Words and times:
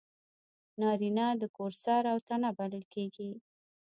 نارینه 0.81 1.27
د 1.41 1.43
کور 1.55 1.71
سر 1.83 2.01
او 2.11 2.17
تنه 2.27 2.49
بلل 2.57 2.83
کېږي. 2.93 3.31